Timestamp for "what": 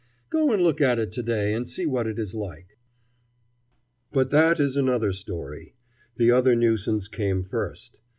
1.85-2.07